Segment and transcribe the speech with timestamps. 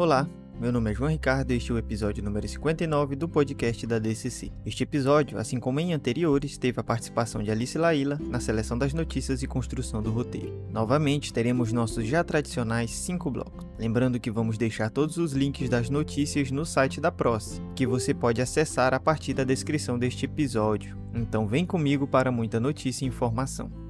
[0.00, 0.26] Olá,
[0.58, 3.98] meu nome é João Ricardo e este é o episódio número 59 do podcast da
[3.98, 4.50] DCC.
[4.64, 8.94] Este episódio, assim como em anteriores, teve a participação de Alice Laila na seleção das
[8.94, 10.64] notícias e construção do roteiro.
[10.70, 13.66] Novamente, teremos nossos já tradicionais 5 blocos.
[13.78, 18.14] Lembrando que vamos deixar todos os links das notícias no site da PROS, que você
[18.14, 20.96] pode acessar a partir da descrição deste episódio.
[21.12, 23.89] Então vem comigo para muita notícia e informação.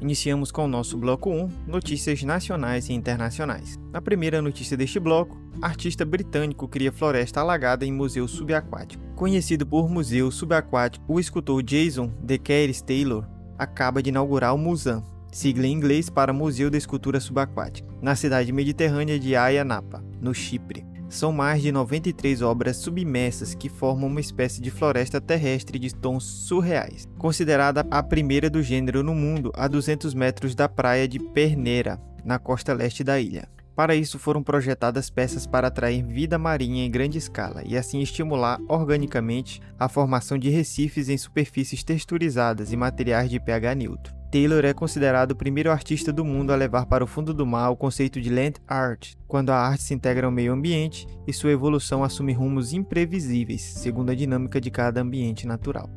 [0.00, 3.78] Iniciamos com o nosso bloco 1, notícias nacionais e internacionais.
[3.90, 9.02] Na primeira notícia deste bloco, artista britânico cria floresta alagada em museu subaquático.
[9.14, 13.26] Conhecido por museu subaquático, o escultor Jason DeCaires Taylor
[13.58, 18.52] acaba de inaugurar o Musan, sigla em inglês para Museu da Escultura Subaquática, na cidade
[18.52, 20.84] mediterrânea de Ayia Napa, no Chipre.
[21.08, 26.24] São mais de 93 obras submersas que formam uma espécie de floresta terrestre de tons
[26.24, 32.00] surreais, considerada a primeira do gênero no mundo a 200 metros da praia de Pernera,
[32.24, 33.48] na costa leste da ilha.
[33.76, 38.58] Para isso foram projetadas peças para atrair vida marinha em grande escala e assim estimular
[38.68, 44.15] organicamente a formação de recifes em superfícies texturizadas e materiais de pH neutro.
[44.30, 47.70] Taylor é considerado o primeiro artista do mundo a levar para o fundo do mar
[47.70, 51.52] o conceito de land art, quando a arte se integra ao meio ambiente e sua
[51.52, 55.88] evolução assume rumos imprevisíveis, segundo a dinâmica de cada ambiente natural.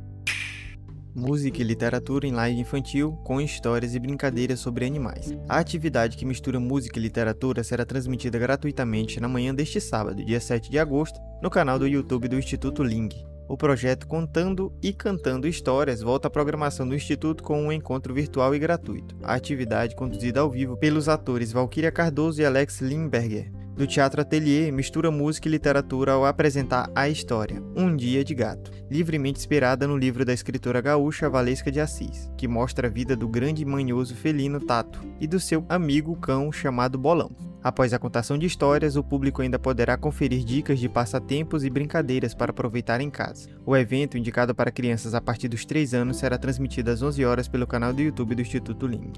[1.16, 5.34] Música e literatura em live infantil com histórias e brincadeiras sobre animais.
[5.50, 10.40] A atividade que mistura música e literatura será transmitida gratuitamente na manhã deste sábado, dia
[10.40, 13.10] 7 de agosto, no canal do YouTube do Instituto Ling.
[13.50, 18.54] O projeto Contando e Cantando Histórias volta à programação do Instituto com um encontro virtual
[18.54, 19.18] e gratuito.
[19.24, 24.74] A atividade conduzida ao vivo pelos atores Valquíria Cardoso e Alex Limberger, do Teatro Atelier
[24.74, 29.96] mistura música e literatura ao apresentar a história, Um Dia de Gato, livremente inspirada no
[29.96, 34.16] livro da escritora gaúcha Valesca de Assis, que mostra a vida do grande e manhoso
[34.16, 37.32] felino Tato e do seu amigo cão chamado Bolão.
[37.64, 42.34] Após a contação de histórias, o público ainda poderá conferir dicas de passatempos e brincadeiras
[42.34, 43.48] para aproveitar em casa.
[43.66, 47.48] O evento, indicado para crianças a partir dos 3 anos, será transmitido às 11 horas
[47.48, 49.14] pelo canal do YouTube do Instituto Ling.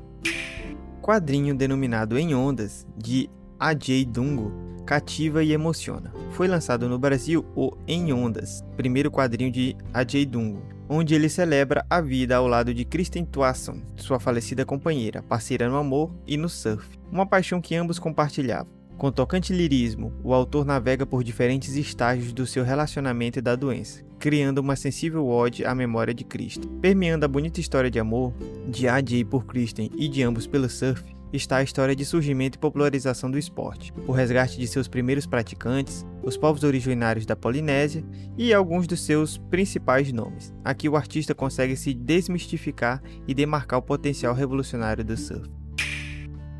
[1.01, 3.27] Quadrinho denominado Em Ondas, de
[3.61, 4.05] A.J.
[4.05, 4.51] Dungo,
[4.87, 6.11] cativa e emociona.
[6.31, 10.25] Foi lançado no Brasil o Em Ondas, primeiro quadrinho de A.J.
[10.25, 15.69] Dungo, onde ele celebra a vida ao lado de Kristen Tuasson, sua falecida companheira, parceira
[15.69, 18.73] no amor e no surf uma paixão que ambos compartilhavam.
[18.97, 24.03] Com tocante lirismo, o autor navega por diferentes estágios do seu relacionamento e da doença,
[24.17, 26.67] criando uma sensível ode à memória de Cristo.
[26.81, 28.33] Permeando a bonita história de amor
[28.67, 29.23] de A.J.
[29.25, 33.37] por Kristen e de ambos pelo surf, está a história de surgimento e popularização do
[33.37, 38.03] esporte, o resgate de seus primeiros praticantes, os povos originários da Polinésia
[38.37, 40.53] e alguns dos seus principais nomes.
[40.63, 45.60] Aqui o artista consegue se desmistificar e demarcar o potencial revolucionário do surf.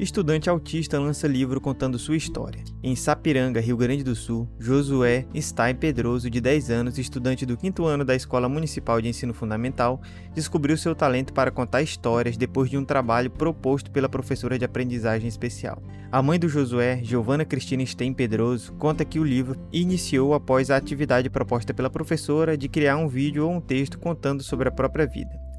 [0.01, 2.63] Estudante autista lança livro contando sua história.
[2.81, 7.85] Em Sapiranga, Rio Grande do Sul, Josué Stein Pedroso, de 10 anos, estudante do quinto
[7.85, 10.01] ano da Escola Municipal de Ensino Fundamental,
[10.33, 15.27] descobriu seu talento para contar histórias depois de um trabalho proposto pela professora de aprendizagem
[15.27, 15.83] especial.
[16.11, 20.77] A mãe do Josué, Giovana Cristina Stein Pedroso, conta que o livro iniciou após a
[20.77, 25.05] atividade proposta pela professora de criar um vídeo ou um texto contando sobre a própria
[25.05, 25.50] vida.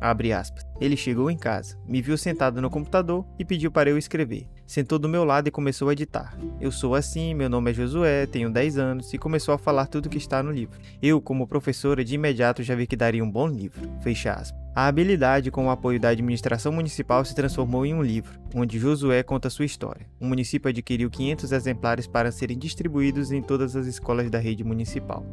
[0.80, 4.48] Ele chegou em casa, me viu sentado no computador e pediu para eu escrever.
[4.66, 6.36] Sentou do meu lado e começou a editar.
[6.60, 10.08] Eu sou assim, meu nome é Josué, tenho 10 anos e começou a falar tudo
[10.08, 10.78] que está no livro.
[11.02, 13.80] Eu, como professora, de imediato já vi que daria um bom livro.
[14.00, 14.62] Fecha aspas.
[14.74, 19.22] A habilidade com o apoio da administração municipal se transformou em um livro, onde Josué
[19.22, 20.06] conta sua história.
[20.18, 25.26] O município adquiriu 500 exemplares para serem distribuídos em todas as escolas da rede municipal.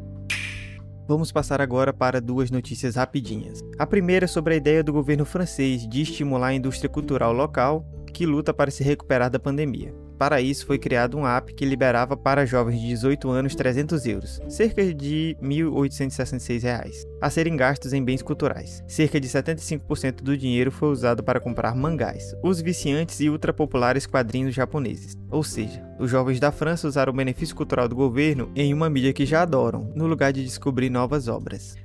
[1.10, 3.64] Vamos passar agora para duas notícias rapidinhas.
[3.80, 7.84] A primeira é sobre a ideia do governo francês de estimular a indústria cultural local
[8.14, 9.92] que luta para se recuperar da pandemia.
[10.20, 14.42] Para isso, foi criado um app que liberava para jovens de 18 anos 300 euros,
[14.50, 18.84] cerca de 1.866 reais, a serem gastos em bens culturais.
[18.86, 24.54] Cerca de 75% do dinheiro foi usado para comprar mangás, os viciantes e ultrapopulares quadrinhos
[24.54, 25.16] japoneses.
[25.32, 29.14] Ou seja, os jovens da França usaram o benefício cultural do governo em uma mídia
[29.14, 31.78] que já adoram, no lugar de descobrir novas obras.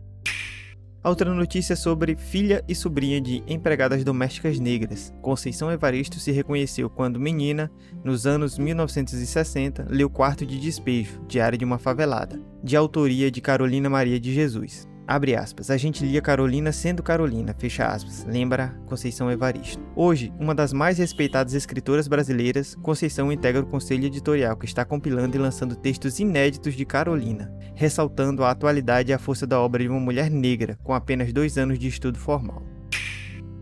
[1.05, 5.13] Outra notícia sobre filha e sobrinha de empregadas domésticas negras.
[5.21, 7.71] Conceição Evaristo se reconheceu quando menina,
[8.03, 13.91] nos anos 1960, leu Quarto de Despejo, Diário de uma Favelada, de autoria de Carolina
[13.91, 14.89] Maria de Jesus.
[15.07, 19.83] Abre aspas, a gente lia Carolina sendo Carolina, fecha aspas, lembra Conceição Evaristo.
[19.95, 25.37] Hoje, uma das mais respeitadas escritoras brasileiras, Conceição integra o conselho editorial que está compilando
[25.37, 29.91] e lançando textos inéditos de Carolina, ressaltando a atualidade e a força da obra de
[29.91, 32.63] uma mulher negra com apenas dois anos de estudo formal.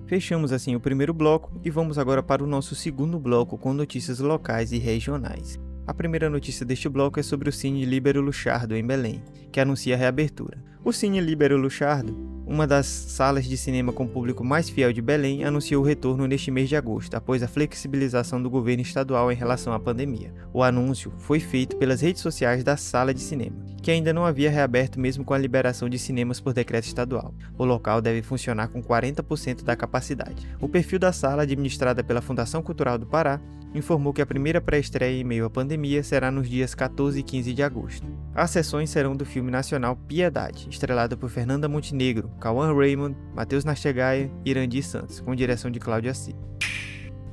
[0.07, 4.21] Fechamos assim o primeiro bloco e vamos agora para o nosso segundo bloco com notícias
[4.21, 5.59] locais e regionais.
[5.85, 9.21] A primeira notícia deste bloco é sobre o Cine Libero Luchardo, em Belém,
[9.51, 10.63] que anuncia a reabertura.
[10.85, 15.43] O Cine Libero Luchardo, uma das salas de cinema com público mais fiel de Belém,
[15.43, 19.73] anunciou o retorno neste mês de agosto, após a flexibilização do governo estadual em relação
[19.73, 20.35] à pandemia.
[20.53, 24.51] O anúncio foi feito pelas redes sociais da sala de cinema, que ainda não havia
[24.51, 27.35] reaberto mesmo com a liberação de cinemas por decreto estadual.
[27.57, 30.47] O local deve funcionar com 40% da capacidade.
[30.61, 33.41] O perfil da sala, administrada pela Fundação Cultural do Pará,
[33.75, 37.55] informou que a primeira pré-estreia em meio à pandemia será nos dias 14 e 15
[37.55, 38.07] de agosto.
[38.35, 44.29] As sessões serão do filme nacional Piedade, estrelado por Fernanda Montenegro, Cauã Raymond, Matheus Nastegaia
[44.45, 46.35] e Irandi Santos, com direção de Cláudia Assi.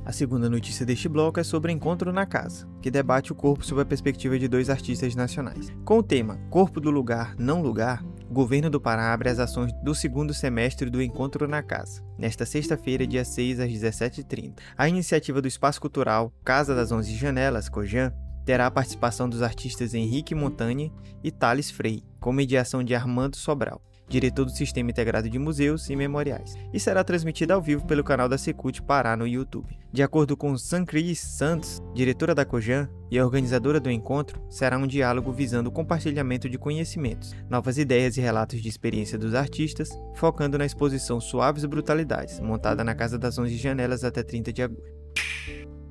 [0.04, 3.80] A segunda notícia deste bloco é sobre Encontro na Casa, que debate o corpo sob
[3.80, 5.72] a perspectiva de dois artistas nacionais.
[5.84, 9.72] Com o tema Corpo do Lugar, Não Lugar, o governo do Pará abre as ações
[9.82, 14.58] do segundo semestre do Encontro na Casa, nesta sexta-feira, dia 6 às 17h30.
[14.78, 18.12] A iniciativa do Espaço Cultural Casa das Onze Janelas, COJAN,
[18.44, 20.92] terá a participação dos artistas Henrique Montagne
[21.24, 25.94] e Thales Frei, com mediação de Armando Sobral diretor do Sistema Integrado de Museus e
[25.94, 29.78] Memoriais, e será transmitida ao vivo pelo canal da Secult Pará no YouTube.
[29.92, 35.32] De acordo com Sancris Santos, diretora da Cojan e organizadora do encontro, será um diálogo
[35.32, 40.66] visando o compartilhamento de conhecimentos, novas ideias e relatos de experiência dos artistas, focando na
[40.66, 44.99] exposição Suaves Brutalidades, montada na Casa das Onze Janelas até 30 de agosto.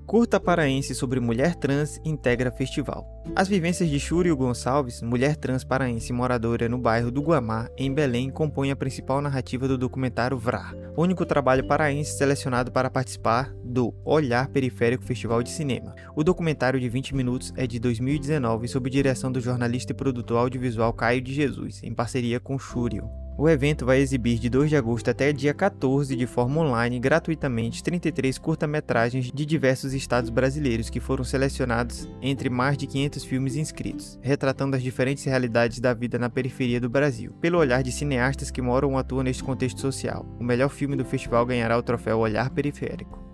[0.09, 3.05] Curta paraense sobre mulher trans integra festival.
[3.35, 8.31] As vivências de Chúrio Gonçalves, mulher trans paraense moradora no bairro do Guamá, em Belém,
[8.31, 14.47] compõem a principal narrativa do documentário VRAR, único trabalho paraense selecionado para participar do Olhar
[14.47, 15.93] Periférico Festival de Cinema.
[16.15, 20.91] O documentário de 20 minutos é de 2019 sob direção do jornalista e produtor audiovisual
[20.91, 23.07] Caio de Jesus, em parceria com Chúrio.
[23.39, 27.81] O evento vai exibir de 2 de agosto até dia 14 de forma online gratuitamente
[27.81, 34.19] 33 curta-metragens de diversos estados brasileiros que foram selecionados entre mais de 500 filmes inscritos,
[34.21, 38.61] retratando as diferentes realidades da vida na periferia do Brasil, pelo olhar de cineastas que
[38.61, 40.25] moram ou atuam neste contexto social.
[40.37, 43.28] O melhor filme do festival ganhará o troféu Olhar Periférico.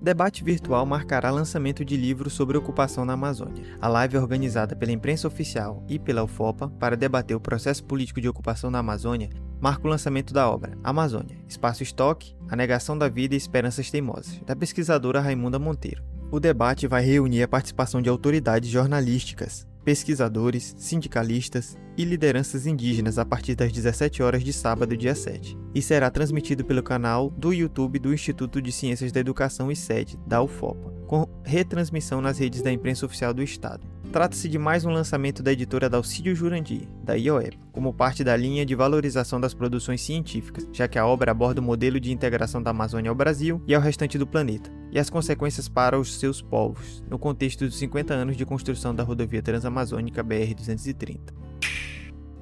[0.00, 3.64] Debate virtual marcará lançamento de livro sobre ocupação na Amazônia.
[3.80, 8.20] A live é organizada pela imprensa oficial e pela UFOPA para debater o processo político
[8.20, 13.08] de ocupação da Amazônia marca o lançamento da obra Amazônia, Espaço Estoque, A Negação da
[13.08, 16.04] Vida e Esperanças Teimosas, da pesquisadora Raimunda Monteiro.
[16.30, 23.24] O debate vai reunir a participação de autoridades jornalísticas, pesquisadores, sindicalistas e lideranças indígenas a
[23.24, 27.98] partir das 17 horas de sábado, dia 7, e será transmitido pelo canal do YouTube
[27.98, 32.72] do Instituto de Ciências da Educação e Sede, da UFOPA, com retransmissão nas redes da
[32.72, 33.86] imprensa oficial do Estado.
[34.10, 38.64] Trata-se de mais um lançamento da editora Dalcídio Jurandir, da IOEP, como parte da linha
[38.64, 42.70] de valorização das produções científicas, já que a obra aborda o modelo de integração da
[42.70, 47.04] Amazônia ao Brasil e ao restante do planeta, e as consequências para os seus povos,
[47.06, 51.45] no contexto dos 50 anos de construção da rodovia transamazônica BR-230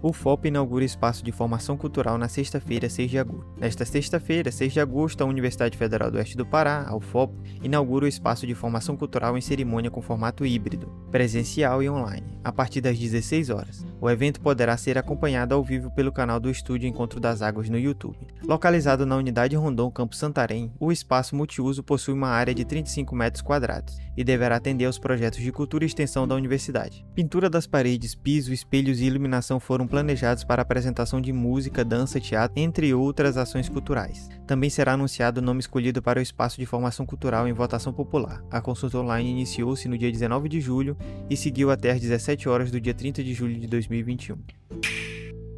[0.06, 3.55] o FOP inaugura espaço de formação cultural na sexta-feira, 6 de agosto.
[3.56, 8.05] Nesta sexta-feira, 6 de agosto, a Universidade Federal do Oeste do Pará, a UFOP, inaugura
[8.05, 12.83] o espaço de formação cultural em cerimônia com formato híbrido, presencial e online, a partir
[12.83, 13.87] das 16 horas.
[13.99, 17.79] O evento poderá ser acompanhado ao vivo pelo canal do Estúdio Encontro das Águas no
[17.79, 18.27] YouTube.
[18.47, 23.40] Localizado na unidade Rondon Campo Santarém, o espaço multiuso possui uma área de 35 metros
[23.40, 27.07] quadrados e deverá atender aos projetos de cultura e extensão da universidade.
[27.14, 32.61] Pintura das paredes, piso, espelhos e iluminação foram planejados para apresentação de música, dança, teatro,
[32.61, 34.29] entre outras ações culturais.
[34.45, 38.43] Também será anunciado o nome escolhido para o espaço de formação cultural em votação popular.
[38.51, 40.97] A consulta online iniciou-se no dia 19 de julho
[41.31, 44.37] e seguiu até às 17 horas do dia 30 de julho de 2021.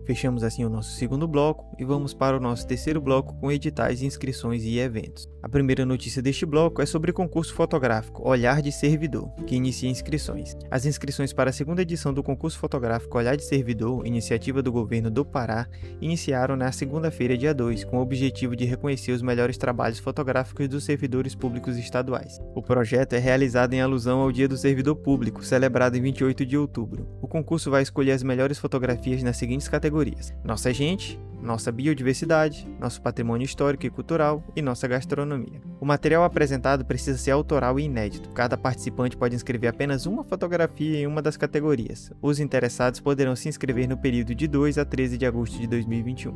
[0.04, 4.02] Fechamos assim o nosso segundo bloco e vamos para o nosso terceiro bloco com editais,
[4.02, 5.26] inscrições e eventos.
[5.46, 9.88] A primeira notícia deste bloco é sobre o concurso fotográfico Olhar de Servidor, que inicia
[9.88, 10.56] inscrições.
[10.68, 15.08] As inscrições para a segunda edição do concurso fotográfico Olhar de Servidor, iniciativa do governo
[15.08, 15.68] do Pará,
[16.00, 20.82] iniciaram na segunda-feira, dia 2, com o objetivo de reconhecer os melhores trabalhos fotográficos dos
[20.82, 22.40] servidores públicos estaduais.
[22.52, 26.58] O projeto é realizado em alusão ao Dia do Servidor Público, celebrado em 28 de
[26.58, 27.06] outubro.
[27.22, 33.00] O concurso vai escolher as melhores fotografias nas seguintes categorias nossa gente, nossa biodiversidade, nosso
[33.00, 35.62] patrimônio histórico e cultural e nossa gastronomia.
[35.80, 38.30] O material apresentado precisa ser autoral e inédito.
[38.30, 42.10] Cada participante pode inscrever apenas uma fotografia em uma das categorias.
[42.20, 46.34] Os interessados poderão se inscrever no período de 2 a 13 de agosto de 2021.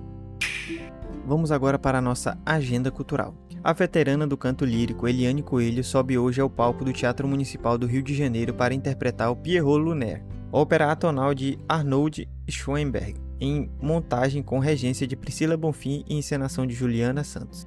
[1.27, 3.35] Vamos agora para a nossa agenda cultural.
[3.63, 7.87] A veterana do canto lírico Eliane Coelho sobe hoje ao palco do Teatro Municipal do
[7.87, 14.43] Rio de Janeiro para interpretar o Pierrot Lunaire, ópera atonal de Arnold Schoenberg em montagem
[14.43, 17.67] com regência de Priscila Bonfim e encenação de Juliana Santos.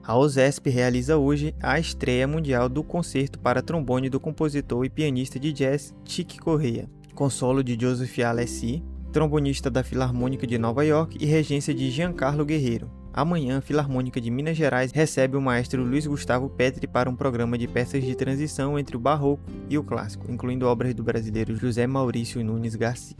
[0.00, 5.40] A OSESP realiza hoje a estreia mundial do concerto para trombone do compositor e pianista
[5.40, 11.18] de jazz Chick Corea, com solo de Joseph Alessi, trombonista da Filarmônica de Nova York
[11.20, 13.03] e regência de Giancarlo Guerreiro.
[13.16, 17.56] Amanhã, a Filarmônica de Minas Gerais recebe o maestro Luiz Gustavo Petri para um programa
[17.56, 21.86] de peças de transição entre o barroco e o clássico, incluindo obras do brasileiro José
[21.86, 23.16] Maurício Nunes Garcia.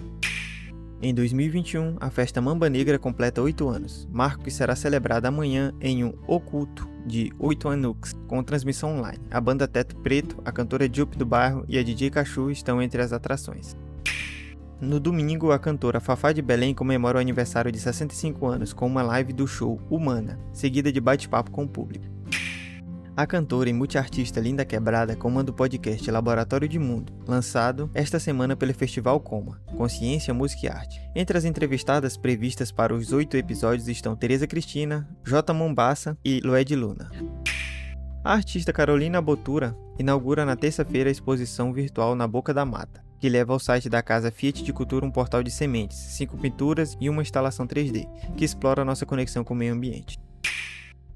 [1.01, 6.03] Em 2021, a festa Mamba Negra completa 8 anos, marco que será celebrada amanhã em
[6.03, 9.21] um oculto de 8 anos, com transmissão online.
[9.31, 13.01] A banda Teto Preto, a cantora Jupe do Bairro e a DJ Cachu estão entre
[13.01, 13.77] as atrações.
[14.81, 19.03] No domingo, a cantora Fafá de Belém comemora o aniversário de 65 anos com uma
[19.03, 22.05] live do show Humana, seguida de bate-papo com o público.
[23.17, 28.57] A cantora e multiartista Linda Quebrada comanda o podcast Laboratório de Mundo, lançado esta semana
[28.57, 31.01] pelo Festival Coma, Consciência, Música e Arte.
[31.15, 35.55] Entre as entrevistadas previstas para os oito episódios estão Tereza Cristina, J.
[35.55, 37.09] Mombassa e Lued Luna.
[38.25, 43.29] A artista Carolina Botura inaugura na terça-feira a exposição virtual Na Boca da Mata, que
[43.31, 47.09] leva ao site da Casa Fiat de Cultura um portal de sementes, cinco pinturas e
[47.09, 50.21] uma instalação 3D, que explora nossa conexão com o meio ambiente.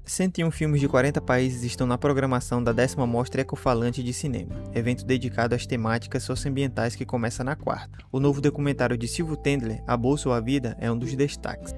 [0.05, 5.05] 101 filmes de 40 países estão na programação da décima Mostra Ecofalante de Cinema, evento
[5.05, 7.99] dedicado às temáticas socioambientais que começa na quarta.
[8.11, 11.75] O novo documentário de Silvio Tendler, A Bolsa ou a Vida, é um dos destaques.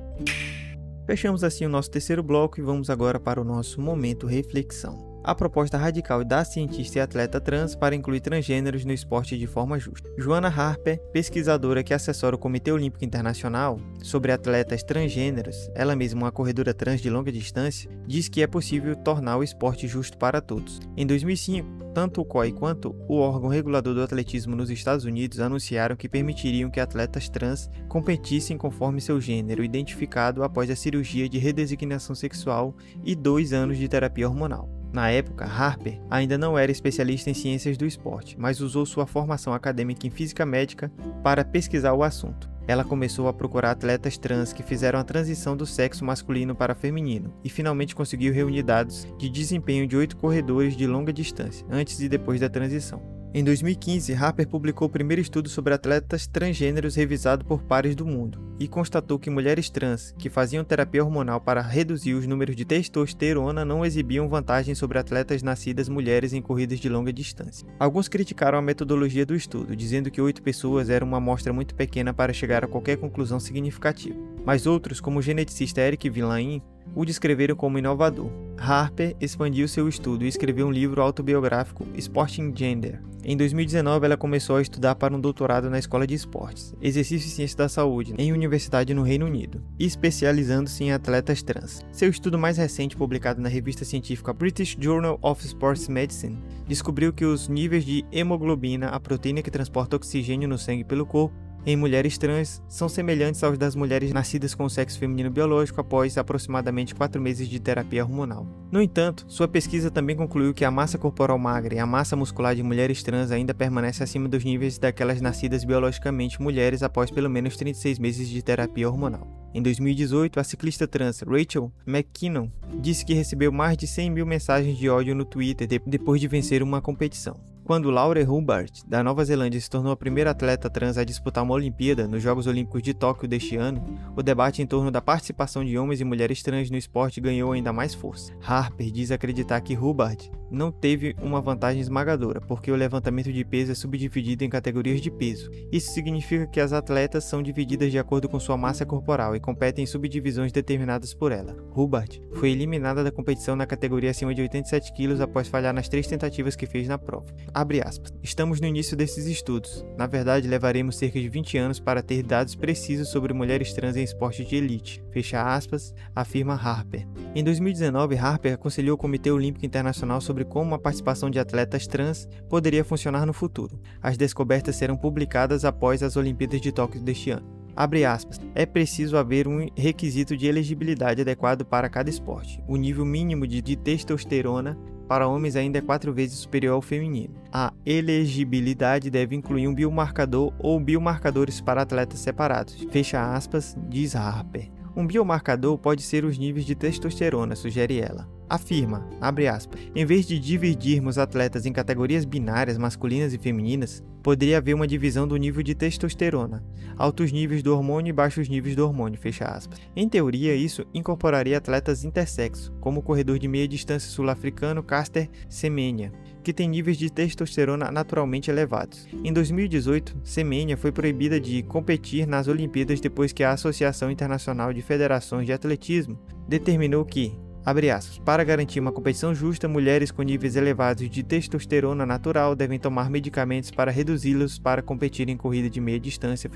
[1.05, 5.36] Fechamos assim o nosso terceiro bloco e vamos agora para o nosso momento reflexão a
[5.36, 10.10] proposta radical da cientista e atleta trans para incluir transgêneros no esporte de forma justa.
[10.18, 16.32] Joana Harper, pesquisadora que assessora o Comitê Olímpico Internacional sobre atletas transgêneros, ela mesma uma
[16.32, 20.80] corredora trans de longa distância, diz que é possível tornar o esporte justo para todos.
[20.96, 25.96] Em 2005, tanto o COI quanto o órgão regulador do atletismo nos Estados Unidos anunciaram
[25.96, 32.16] que permitiriam que atletas trans competissem conforme seu gênero identificado após a cirurgia de redesignação
[32.16, 34.80] sexual e dois anos de terapia hormonal.
[34.93, 39.53] Na época, Harper ainda não era especialista em ciências do esporte, mas usou sua formação
[39.53, 40.91] acadêmica em física médica
[41.24, 42.50] para pesquisar o assunto.
[42.67, 47.33] Ela começou a procurar atletas trans que fizeram a transição do sexo masculino para feminino
[47.43, 52.07] e finalmente conseguiu reunir dados de desempenho de oito corredores de longa distância, antes e
[52.07, 53.21] depois da transição.
[53.33, 58.41] Em 2015, Harper publicou o primeiro estudo sobre atletas transgêneros revisado por pares do mundo
[58.59, 63.63] e constatou que mulheres trans que faziam terapia hormonal para reduzir os números de testosterona
[63.63, 67.65] não exibiam vantagens sobre atletas nascidas mulheres em corridas de longa distância.
[67.79, 72.13] Alguns criticaram a metodologia do estudo, dizendo que oito pessoas era uma amostra muito pequena
[72.13, 74.19] para chegar a qualquer conclusão significativa.
[74.45, 76.61] Mas outros, como o geneticista Eric Villain,
[76.95, 78.29] o descreveram como inovador.
[78.57, 83.01] Harper expandiu seu estudo e escreveu um livro autobiográfico, Sporting Gender.
[83.24, 87.29] Em 2019, ela começou a estudar para um doutorado na Escola de Esportes, Exercício e
[87.29, 91.86] Ciência da Saúde, em universidade no Reino Unido, especializando-se em atletas trans.
[91.91, 97.24] Seu estudo mais recente, publicado na revista científica British Journal of Sports Medicine, descobriu que
[97.24, 102.18] os níveis de hemoglobina, a proteína que transporta oxigênio no sangue pelo corpo, em mulheres
[102.18, 107.48] trans são semelhantes aos das mulheres nascidas com sexo feminino biológico após aproximadamente 4 meses
[107.48, 108.48] de terapia hormonal.
[108.72, 112.56] No entanto, sua pesquisa também concluiu que a massa corporal magra e a massa muscular
[112.56, 117.56] de mulheres trans ainda permanece acima dos níveis daquelas nascidas biologicamente mulheres após pelo menos
[117.56, 119.27] 36 meses de terapia hormonal.
[119.53, 122.50] Em 2018, a ciclista trans Rachel McKinnon
[122.80, 126.63] disse que recebeu mais de 100 mil mensagens de ódio no Twitter depois de vencer
[126.63, 127.50] uma competição.
[127.63, 131.53] Quando Laure Hubbard, da Nova Zelândia, se tornou a primeira atleta trans a disputar uma
[131.53, 133.82] Olimpíada nos Jogos Olímpicos de Tóquio deste ano,
[134.15, 137.72] o debate em torno da participação de homens e mulheres trans no esporte ganhou ainda
[137.72, 138.34] mais força.
[138.44, 143.72] Harper diz acreditar que Hubbard não teve uma vantagem esmagadora, porque o levantamento de peso
[143.72, 145.50] é subdividido em categorias de peso.
[145.72, 149.84] Isso significa que as atletas são divididas de acordo com sua massa corporal e competem
[149.84, 151.55] em subdivisões determinadas por ela.
[151.74, 156.05] Hubbard foi eliminada da competição na categoria acima de 87 kg após falhar nas três
[156.05, 157.27] tentativas que fez na prova.
[157.53, 158.12] Aspas.
[158.22, 159.86] Estamos no início desses estudos.
[159.98, 164.03] Na verdade, levaremos cerca de 20 anos para ter dados precisos sobre mulheres trans em
[164.03, 165.03] esporte de elite.
[165.12, 167.08] Fecha aspas, afirma Harper.
[167.34, 172.27] Em 2019, Harper aconselhou o Comitê Olímpico Internacional sobre como a participação de atletas trans
[172.50, 173.79] poderia funcionar no futuro.
[174.01, 177.62] As descobertas serão publicadas após as Olimpíadas de Tóquio deste ano.
[177.75, 178.39] Aspas.
[178.53, 182.62] É preciso haver um requisito de elegibilidade adequado para cada esporte.
[182.67, 187.36] O nível mínimo de, de testosterona para homens ainda é quatro vezes superior ao feminino.
[187.51, 192.86] A elegibilidade deve incluir um biomarcador ou biomarcadores para atletas separados.
[192.91, 194.69] Fecha aspas, diz Harper.
[194.95, 198.27] Um biomarcador pode ser os níveis de testosterona, sugere ela.
[198.51, 204.58] Afirma, abre aspas, em vez de dividirmos atletas em categorias binárias masculinas e femininas, poderia
[204.58, 206.62] haver uma divisão do nível de testosterona,
[206.98, 209.79] altos níveis do hormônio e baixos níveis do hormônio, fecha aspas.
[209.96, 216.12] Em teoria, isso incorporaria atletas intersexo, como o corredor de meia distância sul-africano Caster Semenya,
[216.43, 219.08] que tem níveis de testosterona naturalmente elevados.
[219.24, 224.81] Em 2018, Semenya foi proibida de competir nas Olimpíadas depois que a Associação Internacional de
[224.81, 231.08] Federações de Atletismo determinou que, Aspas, para garantir uma competição justa, mulheres com níveis elevados
[231.08, 236.50] de testosterona natural devem tomar medicamentos para reduzi-los para competir em corrida de meia distância.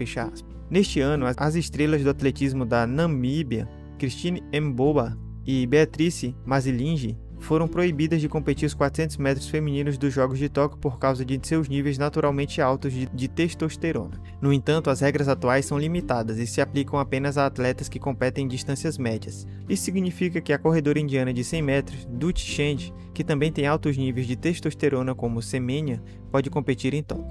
[0.70, 3.70] Neste ano, as estrelas do atletismo da Namíbia,
[4.00, 10.40] Christine Mboba e Beatrice Masilingi, foram proibidas de competir os 400 metros femininos dos Jogos
[10.40, 14.20] de Tóquio por causa de seus níveis naturalmente altos de, de, testosterona.
[14.42, 18.46] No entanto, as regras atuais são limitadas e se aplicam apenas a atletas que competem
[18.46, 19.48] em distâncias médias.
[19.70, 23.98] Isso significa que a corredora indiana de 100 metros, Dutch Chand, que também tem altos
[23.98, 27.26] níveis de testosterona como Semenya, pode competir em Tóquio.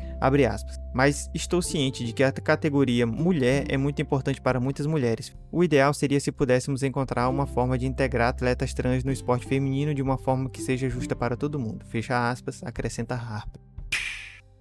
[0.94, 5.36] Mas estou ciente de que a categoria mulher é muito importante para muitas mulheres.
[5.52, 9.94] O ideal seria se pudéssemos encontrar uma forma de integrar atletas trans no esporte feminino
[9.94, 11.84] de uma forma que seja justa para todo mundo.
[11.84, 13.60] Fecha aspas, acrescenta Harper.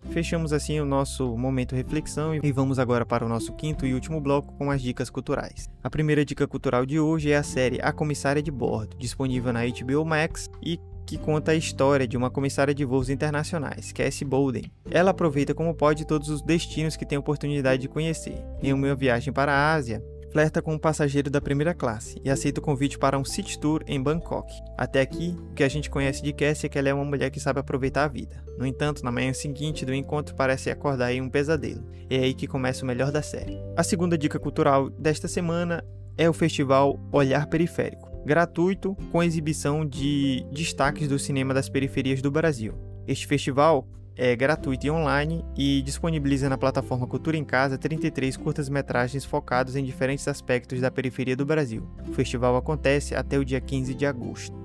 [0.09, 4.19] Fechamos assim o nosso momento reflexão e vamos agora para o nosso quinto e último
[4.19, 5.69] bloco com as dicas culturais.
[5.81, 9.61] A primeira dica cultural de hoje é a série A Comissária de Bordo, disponível na
[9.61, 14.71] HBO Max e que conta a história de uma comissária de voos internacionais, Cassie Bolden.
[14.89, 18.43] Ela aproveita como pode todos os destinos que tem oportunidade de conhecer.
[18.61, 22.59] Em uma viagem para a Ásia, flerta com um passageiro da primeira classe e aceita
[22.59, 24.51] o convite para um city tour em Bangkok.
[24.75, 27.29] Até aqui, o que a gente conhece de Cassie é que ela é uma mulher
[27.29, 28.43] que sabe aproveitar a vida.
[28.57, 31.85] No entanto, na manhã seguinte do encontro parece acordar em um pesadelo.
[32.09, 33.61] É aí que começa o melhor da série.
[33.77, 35.83] A segunda dica cultural desta semana
[36.17, 42.31] é o festival Olhar Periférico, gratuito com exibição de destaques do cinema das periferias do
[42.31, 42.73] Brasil.
[43.07, 49.25] Este festival é gratuito e online e disponibiliza na plataforma Cultura em Casa 33 curtas-metragens
[49.25, 51.87] focados em diferentes aspectos da periferia do Brasil.
[52.07, 54.55] O festival acontece até o dia 15 de agosto.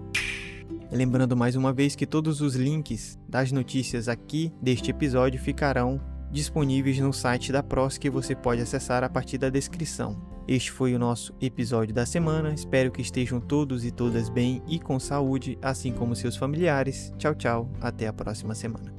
[0.91, 6.99] Lembrando mais uma vez que todos os links das notícias aqui deste episódio ficarão disponíveis
[6.99, 10.38] no site da PROS que você pode acessar a partir da descrição.
[10.49, 12.55] Este foi o nosso episódio da semana.
[12.55, 17.13] Espero que estejam todos e todas bem e com saúde, assim como seus familiares.
[17.19, 17.71] Tchau, tchau.
[17.83, 18.98] Até a próxima semana.